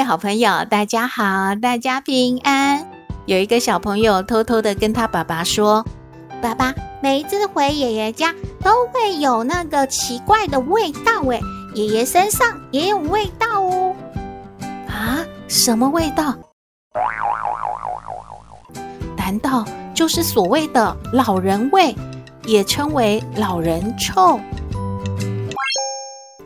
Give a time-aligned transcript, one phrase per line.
[0.00, 2.88] 位好朋友，大家好，大家平安。
[3.26, 5.84] 有一个小朋友偷偷的跟他爸爸说
[6.40, 11.38] ：“爸爸，每一次回爷爷家都会有那个奇怪的味道，诶，
[11.74, 13.94] 爷爷身上也有味道哦。”
[14.88, 16.34] 啊，什么味道？
[19.18, 21.94] 难道就是所谓的老人味，
[22.46, 24.40] 也称为老人臭？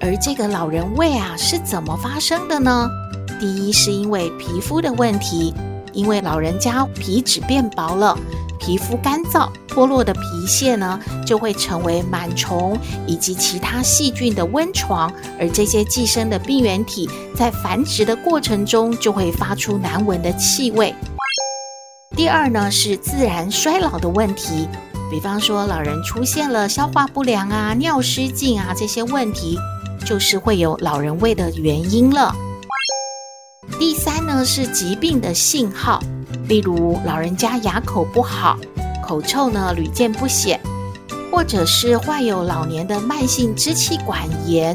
[0.00, 2.90] 而这个老人味啊，是怎么发生的呢？
[3.38, 5.52] 第一是因为皮肤的问题，
[5.93, 8.16] 因为老人家皮脂变薄了，
[8.59, 20.95] 皮肤干燥，脱落的皮屑呢，就会成为螨虫以及其他细菌的温床，而这些寄生的病原体在繁殖的过程中，就会发出难闻的气味。
[22.16, 24.69] 第二呢，是自然衰老的问题，
[25.10, 29.59] 比方说老人出现了消化不良啊、尿失禁啊这些问题。
[30.04, 32.35] 就是会有老人味的原因了。
[33.85, 36.02] 第三呢，是疾病的信号，
[36.49, 38.57] 例如老人家牙口不好，
[39.07, 40.59] 口臭呢屡见不鲜，
[41.30, 44.74] 或者是患有老年的慢性支气管炎，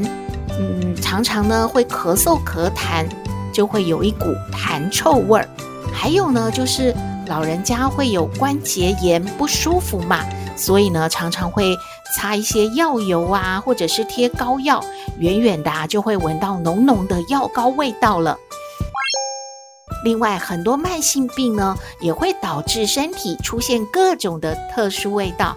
[0.56, 3.04] 嗯，常常呢会咳嗽咳痰，
[3.52, 5.48] 就会有一股痰臭味儿。
[5.92, 6.94] 还有呢，就是
[7.26, 10.20] 老人家会有关节炎不舒服嘛，
[10.54, 11.76] 所以呢常常会。
[12.12, 14.84] 擦一些药油啊，或者是贴膏药，
[15.20, 18.36] 远远的啊就会闻到浓浓的药膏味道了。
[20.04, 25.56] 另外，很多慢性病呢也会导致身体出现各种的特殊味道，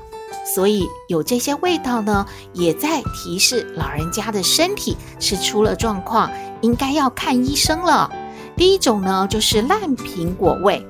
[0.53, 6.29] 所以有这些味道呢，也在提示老人家的身体是出了状况，
[6.61, 8.11] 应该要看医生了。
[8.55, 10.85] 第一种呢就是烂苹果味，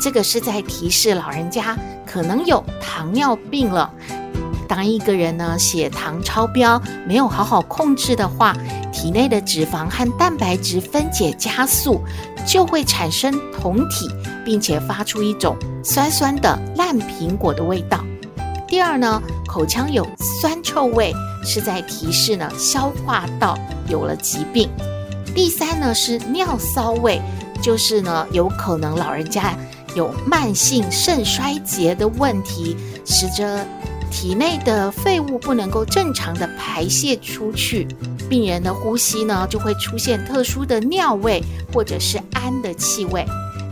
[0.00, 3.92] 这个是在提示老人家可能有糖尿病了。
[4.70, 8.56] 当一个人呢血糖超标，没有好好控制的话，
[8.92, 12.00] 体内的脂肪和蛋白质分解加速，
[12.46, 14.08] 就会产生酮体，
[14.44, 17.98] 并且发出一种酸酸的烂苹果的味道。
[18.68, 20.06] 第二呢，口腔有
[20.40, 21.12] 酸臭味，
[21.44, 23.58] 是在提示呢消化道
[23.88, 24.70] 有了疾病。
[25.34, 27.20] 第三呢是尿骚味，
[27.60, 29.52] 就是呢有可能老人家
[29.96, 33.66] 有慢性肾衰竭的问题，使得。
[34.10, 37.86] 体内的废物不能够正常的排泄出去，
[38.28, 43.24] 病人的呼吸呢就会出现特殊的尿味或者是氨的气味。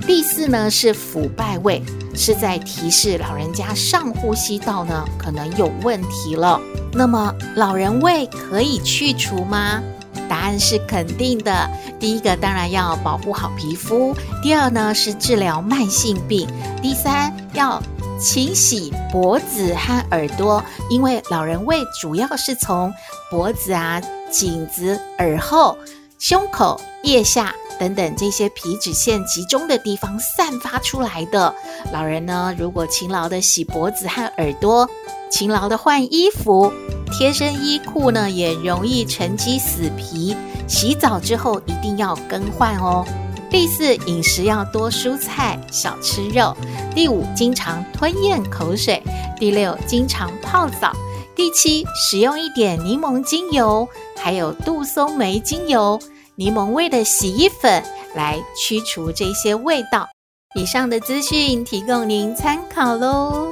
[0.07, 1.83] 第四呢是腐败味，
[2.15, 6.59] 是在提示老人家上呼吸道呢可能有问题了。
[6.93, 9.83] 那么老人味可以去除吗？
[10.29, 11.69] 答案是肯定的。
[12.01, 16.49] 第一个当然要保护好皮肤，第二呢是治疗慢性病，
[16.81, 17.83] 第三要。
[18.19, 22.93] 清洗脖子和耳朵，因为老人味主要是从
[23.31, 25.79] 脖子啊、颈子、耳后、
[26.19, 31.55] 胸口、腋下等等这些皮脂腺集中的地方散发出来的。
[31.93, 34.89] 老人呢，如果勤劳的洗脖子和耳朵，
[35.31, 36.73] 勤劳的换衣服，
[37.13, 40.37] 贴身衣裤呢也容易沉积死皮，
[40.67, 43.07] 洗澡之后一定要更换哦。
[43.51, 46.55] 第四，饮食要多蔬菜，少吃肉。
[46.95, 49.03] 第五，经常吞咽口水。
[49.39, 50.93] 第六，经常泡澡。
[51.35, 55.99] 第七，使用一点柠檬精油，还有杜松梅精油、
[56.37, 57.83] 柠檬味的洗衣粉
[58.15, 60.07] 来驱除这些味道。
[60.55, 63.49] 以上的资讯提供您参考喽。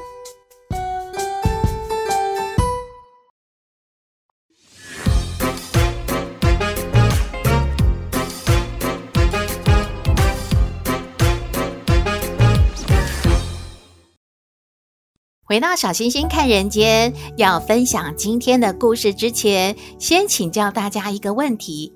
[15.49, 21.93] 回到小星星看人间，要分享今天的故事之前，先请教大家一个问题：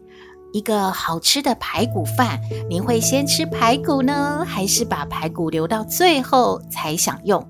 [0.53, 7.45] 一个好吃的排骨饭，您会先吃排骨呢，还是把排骨留到最后才享用？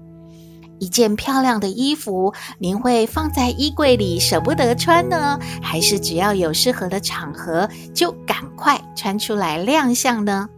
[0.79, 10.49] 一件漂亮的衣服，您会放在衣柜里舍不得穿呢，还是只要有适合的场合就赶快穿出来亮相呢？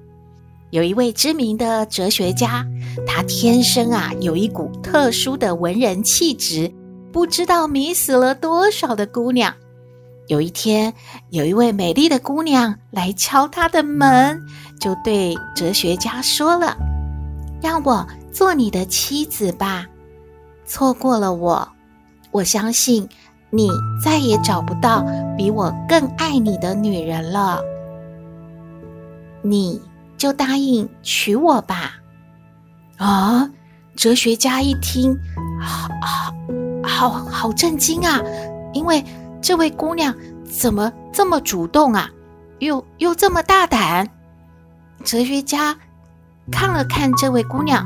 [0.73, 2.67] 有一位知名的哲学家，
[3.07, 6.73] 他天生啊有一股特殊的文人气质，
[7.13, 9.55] 不知道迷死了多少的姑娘。
[10.29, 10.95] 有一天，
[11.29, 14.43] 有一位美丽的姑娘来敲他的门，
[14.81, 16.75] 就对哲学家说了
[17.61, 19.85] ：“让我做你的妻子吧。
[20.65, 21.69] 错过了我，
[22.31, 23.07] 我相信
[23.51, 23.69] 你
[24.03, 25.05] 再也找不到
[25.37, 27.61] 比我更爱你的女人了。
[29.43, 29.79] 你
[30.23, 31.97] 就答应娶我吧。”
[32.99, 33.51] 啊！
[33.97, 35.19] 哲学家一听，
[35.61, 35.89] 好
[36.85, 38.21] 好好好震惊啊，
[38.73, 39.05] 因为。
[39.45, 40.15] 这位姑娘
[40.45, 42.09] 怎么这么主动啊？
[42.61, 44.09] 又又这么大胆？
[45.03, 45.77] 哲学家
[46.53, 47.85] 看了看这位姑娘，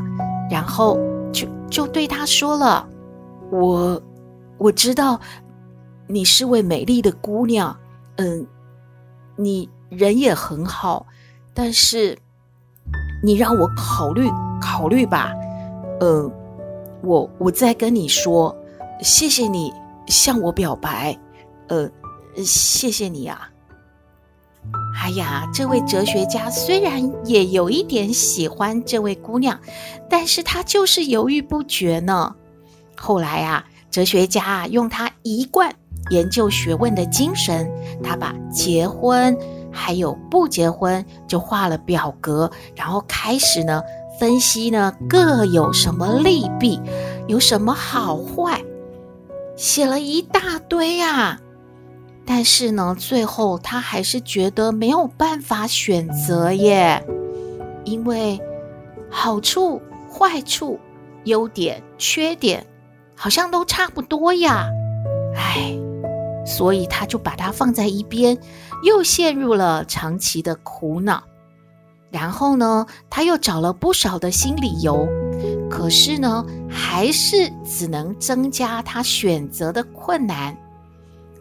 [0.51, 0.99] 然后
[1.33, 2.87] 就就对她说了
[3.51, 4.03] ：“我
[4.59, 5.19] 我知道
[6.07, 7.75] 你是位美丽的姑娘，
[8.17, 8.47] 嗯，
[9.35, 11.07] 你人也很好，
[11.55, 12.19] 但是
[13.23, 14.31] 你让我考虑
[14.61, 15.33] 考虑吧。
[16.01, 16.31] 呃，
[17.03, 18.55] 我我再跟你说，
[19.01, 19.73] 谢谢你
[20.07, 21.19] 向我表白。”
[21.69, 21.91] 呃，
[22.45, 23.49] 谢谢你啊。
[24.95, 29.59] 哎呀，这位哲学家虽然也有一点喜欢这位姑娘，
[30.11, 32.35] 但是他就是犹豫不决呢。
[32.97, 35.73] 后来啊，哲学家用他一贯
[36.11, 37.71] 研究学问的精神，
[38.03, 39.37] 他把结婚
[39.77, 43.83] 还有不结婚就画了表格，然后开始呢
[44.19, 46.81] 分析呢各有什么利弊，
[47.27, 48.65] 有什么好坏，
[49.55, 51.39] 写了一大堆啊。
[52.25, 57.05] 但是呢，最后他还是觉得没有办法选择耶，
[57.85, 58.41] 因为
[59.09, 59.81] 好处、
[60.11, 60.81] 坏处、
[61.25, 62.67] 优点、缺点
[63.15, 64.67] 好像都差不多呀，
[65.37, 65.79] 唉，
[66.45, 68.37] 所以他就把它放在一边，
[68.87, 71.25] 又陷入了长期的苦恼。
[72.09, 75.07] 然后呢，他又找了不少的新理由，
[75.69, 80.57] 可是呢，还是只能增加他选择的困难。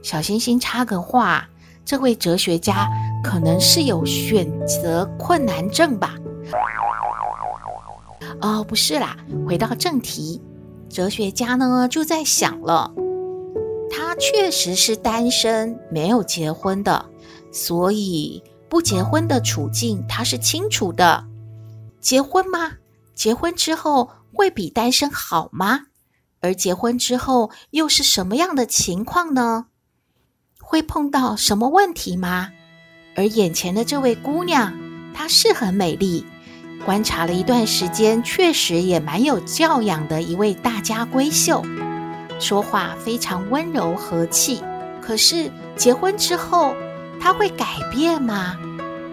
[0.02, 1.48] 小星星插个话，
[1.86, 2.90] 这位哲学家
[3.24, 6.16] 可能是有选择困难症吧？
[8.42, 9.16] 哦，不是啦，
[9.48, 10.42] 回到正题，
[10.90, 12.92] 哲学家呢就在想了，
[13.90, 17.06] 他确实是单身，没有结婚的，
[17.56, 21.26] 所以不结婚的处境他是清楚的。
[22.02, 22.74] 结婚吗？
[23.16, 25.84] 结婚之后会比单身好吗？
[26.42, 29.68] 而结婚之后又是什么样的情况呢？
[30.60, 32.50] 会碰到什么问题吗？
[33.16, 34.74] 而眼前的这位姑娘，
[35.14, 36.26] 她是很美丽，
[36.86, 41.64] 观察了一段时间，确实也蛮有教养的一位大家闺秀，
[42.38, 44.62] 说话非常温柔和气。
[45.02, 46.76] 可是结婚之后，
[47.20, 48.58] 他会改变吗？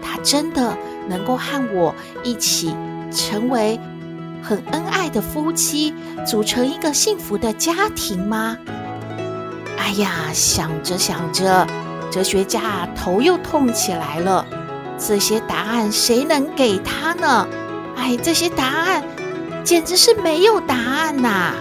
[0.01, 0.77] 他真的
[1.07, 2.75] 能够和我一起
[3.11, 3.79] 成为
[4.41, 5.93] 很恩爱的夫妻，
[6.25, 8.57] 组成一个幸福的家庭吗？
[9.77, 11.65] 哎呀，想着想着，
[12.11, 14.45] 哲学家头又痛起来了。
[14.97, 17.47] 这些答案谁能给他呢？
[17.95, 19.03] 哎，这些答案
[19.63, 21.53] 简直是没有答案呐！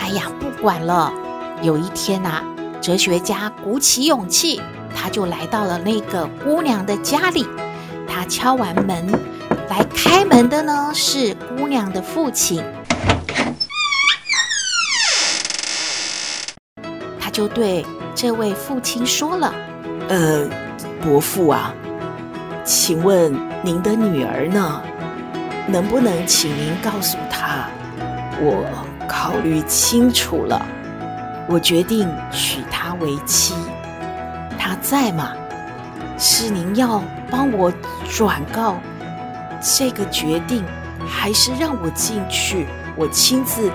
[0.00, 1.12] 哎呀，不管了。
[1.62, 2.42] 有一天呐，
[2.80, 4.60] 哲学家鼓起勇气，
[4.94, 7.46] 他就来到了那个姑娘的家里。
[8.06, 9.06] 他敲完门，
[9.68, 12.62] 来开门的呢是姑娘的父亲。
[17.20, 17.84] 他就对
[18.14, 19.54] 这位父亲说了
[20.08, 20.48] ：“呃，
[21.00, 21.74] 伯父啊，
[22.64, 24.82] 请问您的女儿呢？
[25.68, 27.68] 能不能请您告诉她，
[28.40, 28.64] 我
[29.08, 30.60] 考虑清楚了，
[31.48, 33.54] 我决定娶她为妻。
[34.82, 35.32] 在吗？
[36.18, 37.72] 是您要帮我
[38.08, 38.76] 转告
[39.60, 40.62] 这个决定，
[41.06, 43.70] 还是让我进去，我亲自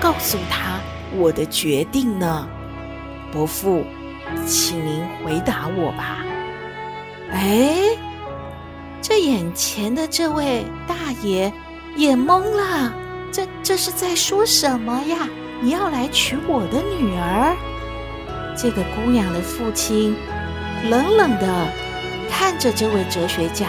[0.00, 0.78] 告诉她
[1.16, 2.46] 我的决定呢？”
[3.32, 3.84] 伯父，
[4.46, 6.24] 请您回答我吧。
[7.32, 7.74] 哎，
[9.02, 11.52] 这眼前的这位大爷
[11.96, 12.92] 也懵了，
[13.30, 15.28] 这这是在说什么呀？
[15.60, 17.54] 你要来娶我的女儿？
[18.56, 20.16] 这个姑娘的父亲
[20.88, 21.66] 冷冷地
[22.30, 23.66] 看着这位哲学家，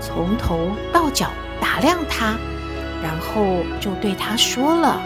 [0.00, 1.30] 从头到脚
[1.60, 2.36] 打量他，
[3.02, 5.00] 然后就对他说了。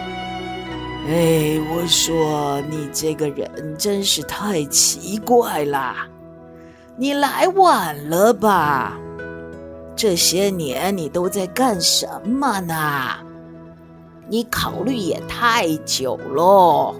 [1.07, 5.95] 哎，我说你这个人真是太奇怪了，
[6.97, 8.97] 你来晚了吧？
[9.95, 12.75] 这些年你都在干什么呢？
[14.27, 16.95] 你考虑也太久喽，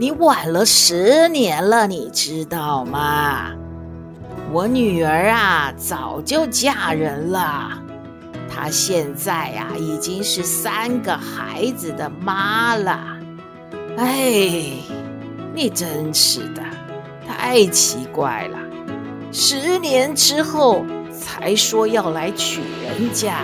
[0.00, 3.50] 你晚了十年了，你知道吗？
[4.50, 7.72] 我女儿啊，早就嫁人了。
[8.48, 12.98] 她现在呀、啊，已经是三个孩子的妈了。
[13.98, 14.72] 哎，
[15.54, 16.62] 你真是的，
[17.28, 18.58] 太奇怪了！
[19.30, 23.42] 十年之后才说要来娶人家，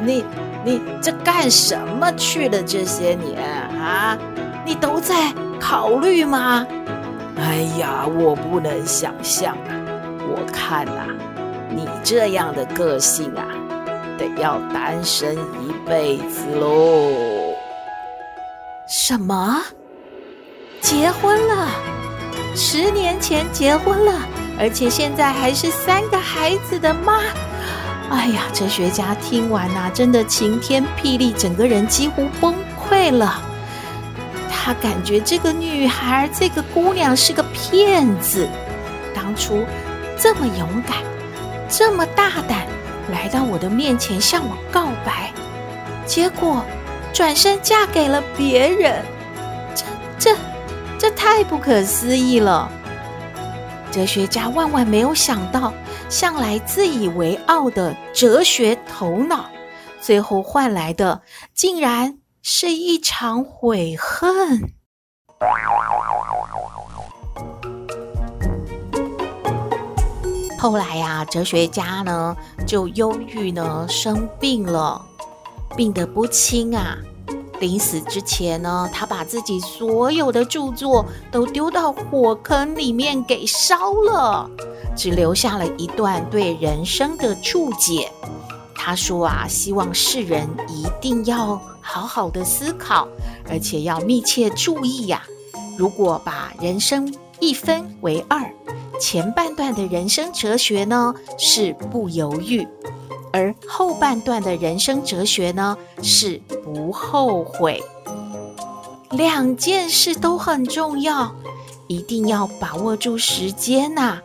[0.00, 0.24] 你
[0.64, 3.42] 你这干什么去了这些年
[3.80, 4.16] 啊？
[4.64, 6.66] 你都在考虑吗？
[7.36, 9.70] 哎呀，我不能想象啊！
[10.28, 11.06] 我看呐、
[11.70, 13.46] 你这样的个性啊，
[14.18, 17.54] 得要单身一辈子喽。
[18.88, 19.62] 什么？
[20.80, 21.68] 结婚了？
[22.56, 24.12] 十年前结婚了，
[24.58, 27.20] 而且现在还是三个孩子的妈。
[28.10, 33.42] 哎呀，哲学家听完呐，真的晴天霹雳，整个人几乎崩溃了。
[34.50, 38.48] 他感觉这个女孩，这个姑娘是个骗子。
[39.14, 39.64] 当初
[40.18, 40.96] 这么勇敢，
[41.68, 42.66] 这么大胆，
[43.10, 45.32] 来到我的面前向我告白，
[46.06, 46.64] 结果
[47.12, 49.04] 转身嫁给了别人。
[49.74, 49.84] 这、
[50.18, 50.36] 这。
[51.00, 52.68] 这太不可思议了！
[53.92, 55.72] 哲学家万万没有想到，
[56.08, 59.48] 向来自以为傲的哲学头脑，
[60.00, 61.22] 最后换来的
[61.54, 64.72] 竟然是一场悔恨。
[70.58, 75.00] 后来呀、哲学家呢就忧郁呢生病了，
[75.76, 76.96] 病得不轻啊。
[77.60, 84.48] 临死之前呢，他把自己所有的著作都丢到火坑里面给烧了，
[84.96, 88.10] 只留下了一段对人生的注解。
[88.74, 93.08] 他说啊，希望世人一定要好好的思考，
[93.48, 95.22] 而且要密切注意呀、
[95.78, 98.44] 如果把人生一分为二，
[99.00, 102.68] 前半段的人生哲学呢是不犹豫。
[103.32, 107.82] 而后半段的人生哲学呢，是不后悔。
[109.10, 111.34] 两件事都很重要，
[111.86, 114.18] 一定要把握住时间呐、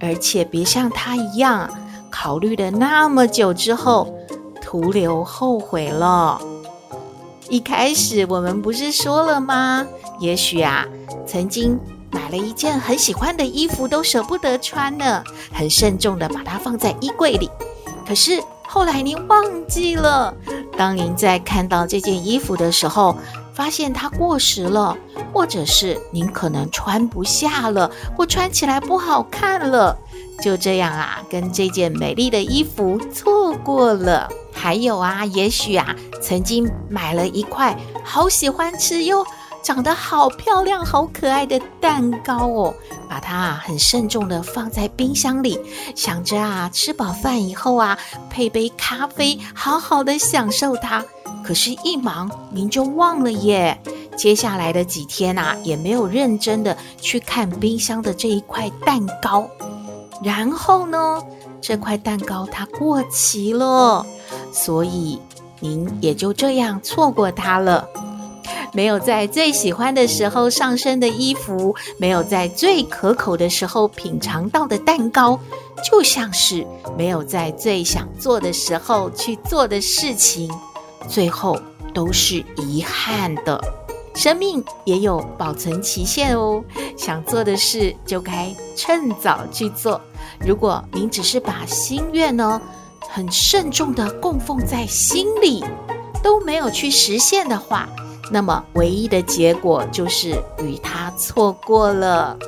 [0.00, 1.70] 而且别像他一样，
[2.10, 4.14] 考虑了那么久之后，
[4.60, 6.38] 徒留后悔了。
[7.48, 9.86] 一开始我们不是说了吗？
[10.18, 10.84] 也许啊，
[11.26, 11.78] 曾经
[12.10, 15.22] 买了一件很喜欢的衣服，都舍不得穿呢，
[15.52, 17.48] 很慎重的把它放在衣柜里。
[18.06, 20.34] 可是后来您忘记了，
[20.76, 23.16] 当您在看到这件衣服的时候，
[23.54, 24.96] 发现它过时了，
[25.32, 29.96] 或者是您可能穿不下了，或穿起来不好看了，
[30.42, 34.28] 就这样啊，跟这件美丽的衣服错过了。
[34.56, 39.24] 还有啊，也许啊，曾经买了一块好喜欢吃又。
[39.62, 42.74] 长得好漂亮、好可爱的蛋糕哦，
[43.08, 45.58] 把它啊很慎重的放在冰箱里，
[45.96, 47.98] 想着啊吃饱饭以后啊
[48.30, 51.04] 配杯咖啡，好好的享受它。
[51.44, 53.76] 可是，一忙您就忘了耶。
[54.16, 59.48] 接下来的几天啊，也没有认真的去看冰箱的这一块蛋糕。
[60.22, 61.20] 然后呢，
[61.66, 64.06] 这块蛋糕它过期了，
[64.52, 65.20] 所以
[65.58, 67.88] 您也就这样错过它了。
[68.72, 75.40] 没有在最喜欢的时候上身的衣服，没有在最可口的时候品尝到的蛋糕，
[75.90, 76.64] 就像是
[76.96, 80.48] 没有在最想做的时候去做的事情，
[81.08, 81.60] 最后
[81.92, 83.60] 都是遗憾的。
[84.16, 86.64] 生命也有保存期限哦，
[86.96, 90.00] 想做的事就该趁早去做。
[90.40, 92.60] 如果您只是把心愿呢，
[93.10, 95.62] 很慎重地供奉在心里，
[96.22, 97.86] 都没有去实现的话，
[98.32, 100.30] 那么，唯一的结果就是
[100.62, 102.38] 与他错过了。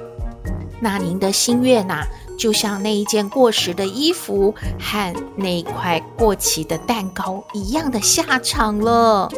[0.80, 2.02] 那您的心愿呐、
[2.38, 9.28] 就像那一件过时的衣服和那块过期的蛋糕一样的下场了。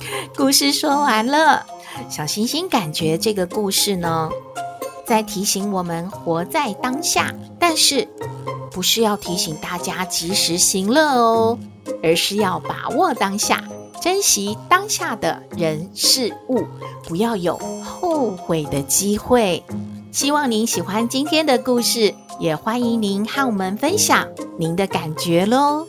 [0.36, 1.66] 故事说完了，
[2.08, 4.30] 小星星感觉这个故事呢，
[5.06, 8.08] 在提醒我们活在当下，但是
[8.70, 11.58] 不是要提醒大家及时行乐哦，
[12.02, 13.62] 而是要把握当下。
[14.00, 16.64] 珍惜当下的人事物，
[17.04, 19.62] 不要有后悔的机会。
[20.10, 24.26] 希望您喜欢今天的故事，也欢迎您和我们分享
[24.58, 25.86] 您的感觉喽。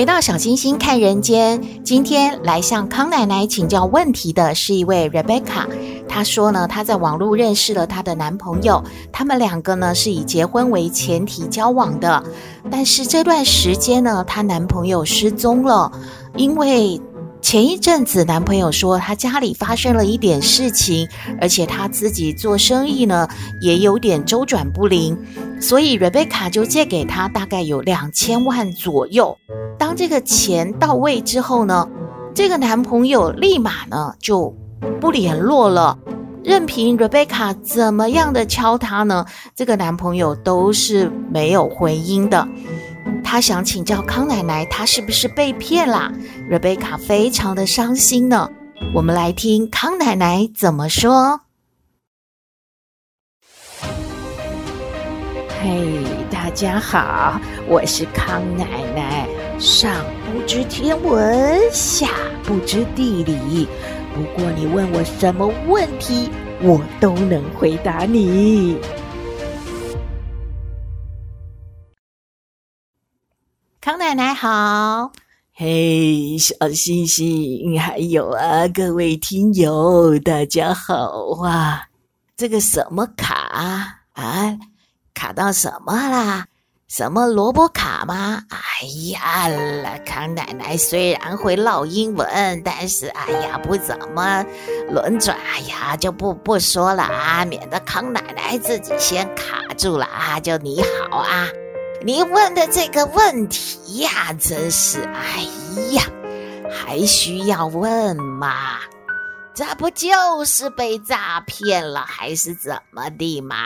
[0.00, 5.68] 回到小星星看人间，今天来向康奶奶请教问题的是一位 Rebecca，
[6.08, 12.24] 她说呢，她在网络认识了她的男朋友，他们两个呢是以结婚为前提交往的。
[12.70, 15.92] 但是这段时间呢，她男朋友失踪了，
[16.34, 16.98] 因为
[17.42, 21.08] 前一阵子男朋友说他家里发生了一点事情，
[21.40, 23.26] 而且他自己做生意呢
[23.60, 25.18] 也有点周转不灵，
[25.60, 29.36] 所以瑞贝卡就借给他大概有两千万左右。
[29.78, 31.88] 当这个钱到位之后呢，
[32.34, 34.54] 这个男朋友立马呢就
[35.00, 35.98] 不联络了，
[36.44, 39.24] 任凭瑞贝卡怎么样的敲他呢，
[39.56, 42.46] 这个男朋友都是没有回音的。
[43.22, 46.12] 他想请教康奶奶，他是不是被骗啦？
[46.48, 48.50] 瑞贝卡非常的伤心呢。
[48.94, 51.40] 我们来听康奶奶怎么说。
[55.62, 57.38] 嘿，大家好，
[57.68, 59.28] 我是康奶奶。
[59.58, 62.08] 上不知天文，下
[62.42, 63.68] 不知地理，
[64.14, 66.30] 不过你问我什么问题，
[66.62, 68.78] 我都能回答你。
[73.90, 75.10] 康奶奶好，
[75.52, 81.88] 嘿，小星星，还有啊，各位听友，大家好啊！
[82.36, 83.34] 这个什么卡
[84.14, 84.56] 啊？
[85.12, 86.46] 卡到什么啦？
[86.86, 88.44] 什么萝卜卡吗？
[88.50, 94.46] 哎呀，康奶奶虽然会唠英文，但是哎呀，不怎么
[94.92, 100.38] 轮转，哎呀，就不不说了啊，免得康奶奶自己先卡住了啊！
[100.38, 100.80] 就你
[101.10, 101.48] 好啊。
[102.02, 105.42] 你问的这个问题呀，真是哎
[105.92, 106.02] 呀，
[106.70, 108.78] 还需要问吗？
[109.52, 113.56] 这不就是被诈骗了，还是怎么的吗？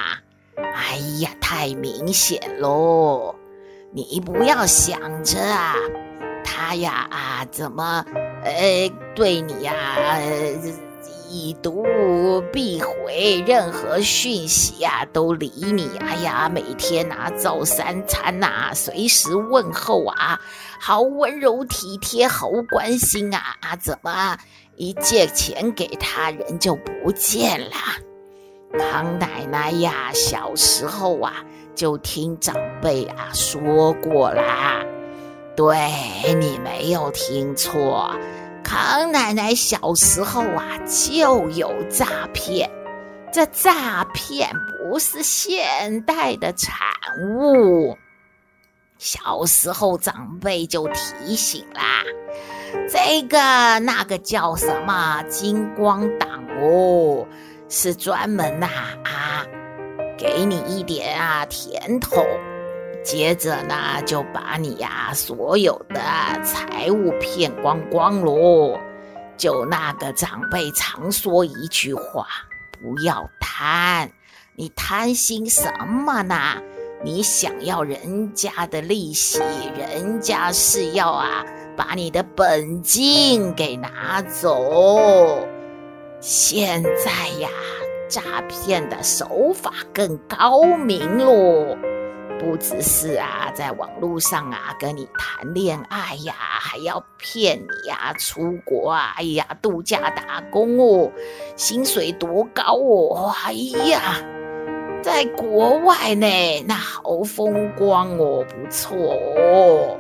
[0.57, 3.35] 哎呀，太明显喽！
[3.93, 5.77] 你不要想着啊，
[6.45, 8.05] 他呀啊，怎么
[8.43, 9.73] 呃对你呀？
[9.97, 10.59] 呃
[11.35, 11.83] 已读
[12.53, 15.91] 必回，任何讯息啊都理你。
[15.99, 20.41] 哎呀，每天啊早三餐呐、随时问候啊，
[20.79, 23.75] 好温柔体贴，好关心啊啊！
[23.75, 24.39] 怎么
[24.77, 27.75] 一借钱给他人就不见了？
[28.79, 34.85] 康奶奶呀，小时候啊就听长辈啊说过啦，
[35.57, 38.15] 对，你没有听错。
[38.75, 42.69] 唐奶奶小时候啊，就有诈骗。
[43.33, 44.51] 这诈骗
[44.91, 46.77] 不是现代的产
[47.39, 47.97] 物。
[48.99, 52.03] 小时候长辈就提醒啦，
[52.91, 53.39] 这个
[53.79, 57.25] 那个叫什么金光党哦，
[57.69, 58.67] 是专门呐，
[59.05, 59.47] 啊，
[60.19, 62.27] 给你一点啊甜头。
[63.05, 66.01] 接着呢，就把你呀、所有的
[66.43, 68.81] 财物骗光光喽。
[69.37, 72.27] 就那个长辈常说一句话：
[72.81, 74.11] 不要贪，
[74.57, 76.35] 你贪心什么呢？
[77.03, 79.43] 你想要人家的利息，
[79.77, 81.45] 人家是要啊
[81.77, 85.47] 把你的本金给拿走。
[86.21, 87.51] 现在呀，
[88.09, 91.77] 诈骗的手法更高明喽。
[92.39, 101.11] 不只是啊，在网络上啊跟你谈恋爱呀，还要骗你呀出国啊，哎呀度假打工哦，
[101.57, 103.53] 薪水多高哦，哎
[103.89, 104.17] 呀，
[105.03, 106.27] 在国外呢，
[106.67, 108.97] 那好风光哦，不错
[109.37, 109.99] 哦，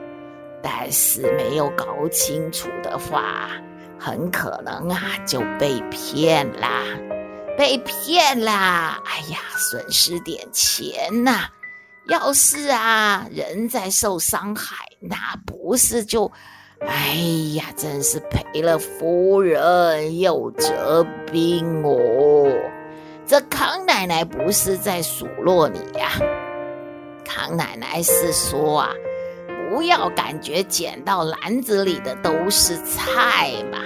[0.62, 3.50] 但是没有搞清楚的话，
[3.98, 6.82] 很可能啊就被骗啦，
[7.56, 11.48] 被骗啦，哎呀，损失点钱呐。
[12.06, 16.30] 要是啊，人在受伤害，那不是就，
[16.86, 17.14] 哎
[17.56, 22.46] 呀，真是赔了夫人又折兵哦。
[23.26, 26.10] 这康奶奶不是在数落你呀，
[27.24, 28.90] 康奶奶是说啊，
[29.70, 33.78] 不要感觉捡到篮子里的都是菜嘛。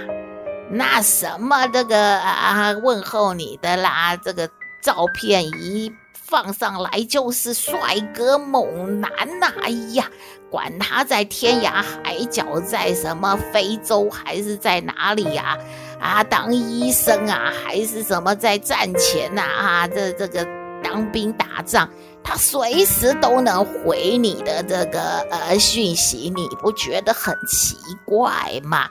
[0.71, 4.51] 那什么这个啊，问候你的啦，这个
[4.83, 5.93] 照片一。
[6.29, 9.11] 放上来就是帅哥猛男
[9.41, 10.07] 呐、哎呀，
[10.51, 15.57] 管他在天涯海角，在什么非洲还是在哪里呀、
[15.99, 16.21] 啊？
[16.21, 19.41] 啊，当医生啊，还是什么在战前呐？
[19.41, 20.47] 啊，这这个
[20.85, 21.89] 当兵打仗，
[22.23, 28.87] 他随时都能回你的这个呃讯息，你不觉得很奇怪吗？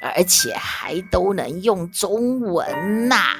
[0.00, 3.36] 而且还都能用中文呐、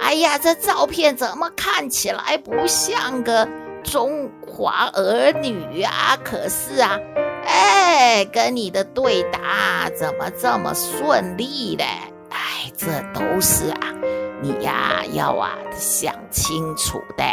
[0.00, 3.48] 哎呀，这照片怎么看起来不像个
[3.82, 6.16] 中华儿女啊？
[6.22, 6.98] 可是啊，
[7.44, 11.84] 哎，跟你的对答怎么这么顺利嘞？
[12.30, 13.94] 哎，这都是啊，
[14.42, 17.24] 你呀，要啊想清楚的。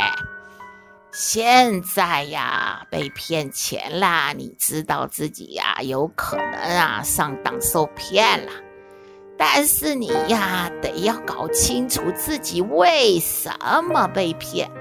[1.12, 8.52] 现在呀，被骗钱啦，你知道自己呀有可能啊上当受骗了。
[9.45, 13.51] 但是你呀，得要搞清楚自己为什
[13.91, 14.71] 么被骗。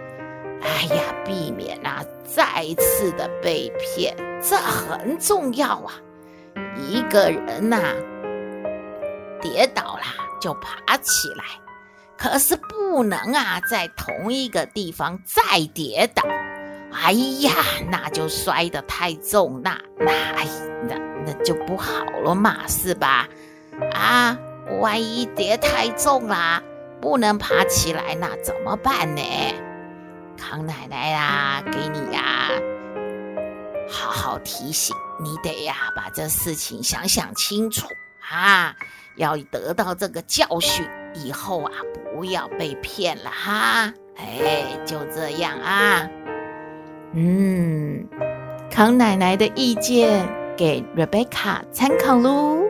[0.62, 5.94] 哎呀，避免啊再次的被骗，这很重要啊。
[6.76, 7.80] 一个人呐，
[9.40, 10.02] 跌倒了
[10.40, 11.44] 就爬起来，
[12.16, 15.42] 可是不能啊在同一个地方再
[15.74, 16.22] 跌倒。
[16.92, 17.52] 哎呀，
[17.90, 20.46] 那就摔得太重，那那哎，
[20.88, 20.96] 那
[21.26, 23.28] 那就不好了嘛，是吧？
[23.92, 24.38] 啊，
[24.80, 26.62] 万一跌太重啦，
[27.00, 29.22] 不能爬起来，那怎么办呢？
[30.36, 32.50] 康奶奶呀，给你呀，
[33.88, 37.86] 好好提醒你得呀，把这事情想想清楚
[38.30, 38.74] 啊，
[39.16, 41.72] 要得到这个教训，以后啊，
[42.14, 43.92] 不要被骗了哈。
[44.16, 46.08] 哎，就这样啊。
[47.14, 48.06] 嗯，
[48.70, 52.61] 康奶奶的意见给 Rebecca 参考喽。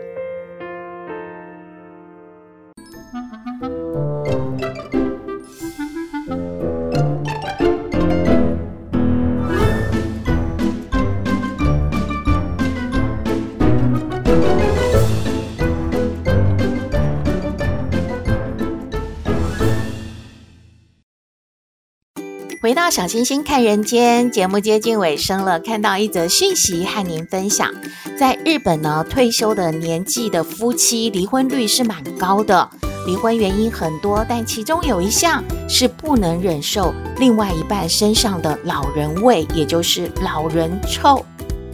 [22.63, 27.69] 回到小星星看人间节目接近尾声了，看到一则讯息和您分享，
[28.17, 32.71] 在日本呢，退休的年纪的夫妻离婚率是蛮高的，
[33.05, 41.27] 离婚原因很多，但其中有一项是不能忍受另外一半身上的老人味，也就是老人臭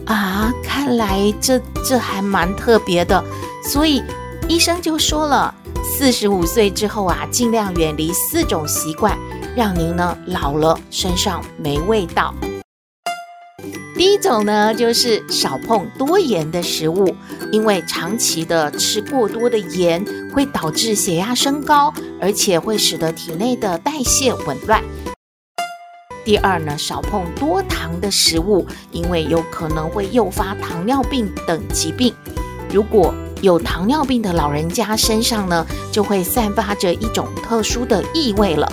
[0.07, 0.51] 啊。
[0.64, 3.22] 看来这这还蛮特别的，
[3.62, 4.03] 所以
[4.48, 9.14] 医生就说了，四十五岁之后啊，尽量远离四种习惯。
[9.58, 12.32] 让您呢老了身上没味道。
[13.96, 17.12] 第一种呢，就是少碰多盐的食物，
[17.50, 20.00] 因为长期的吃过多的盐
[20.32, 24.80] 会导致血压升高，而且会使得体内的代谢紊乱。
[26.24, 32.14] 第二呢，少碰多糖的食物，因为有可能会诱发糖尿病等疾病。
[32.72, 38.70] 如果有糖尿病的老人家身上呢，就会散发着一种特殊的异味了。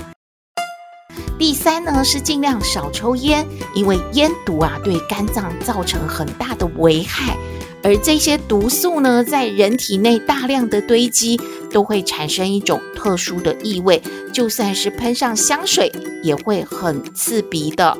[1.37, 7.35] 第三呢，是尽量少抽烟，因为烟毒啊对肝脏造成很大的危害，
[7.83, 11.37] 而这些毒素呢在人体内大量的堆积，
[11.69, 14.01] 都会产生一种特殊的异味，
[14.33, 15.91] 就算是喷上香水
[16.23, 17.97] 也会很刺鼻的。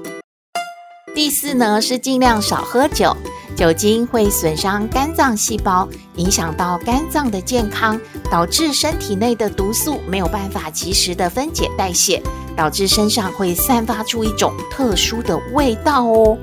[1.13, 3.15] 第四呢，是尽量少喝酒，
[3.55, 12.21] 酒精会损伤肝脏细胞，影响到肝脏的健康，导致身体内的毒素没有办法及时的分解代谢。
[12.55, 16.37] 导致身上会散发出一种特殊的味道哦。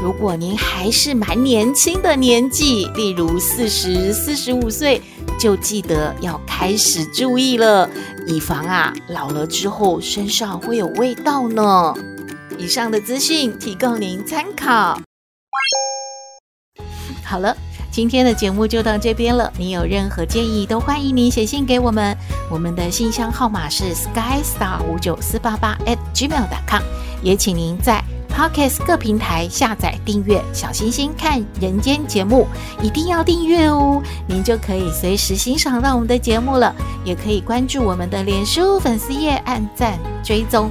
[0.00, 5.02] 如果您还是蛮年轻的年纪，例如四十四十五岁，
[5.36, 7.90] 就记得要开始注意了，
[8.24, 11.92] 以防啊老了之后身上会有味道呢。
[12.56, 15.07] 以上的资讯提供您参考。
[17.28, 17.54] 好了。
[17.90, 19.52] 今天的节目就到这边了。
[19.58, 22.16] 你有任何建议，都欢迎你写信给我们。
[22.50, 26.82] 我们的信箱号码是 skystar 五九四八八 at gmail.com。
[27.22, 32.46] 也请您在 Podcast 各平台下载订阅“小星星看人间”节目，
[32.80, 36.74] 一定要订阅哦，您就可以随时欣赏到我们的节目了。
[37.04, 40.70] 也可以关注我们的脸书粉丝页，按赞追踪。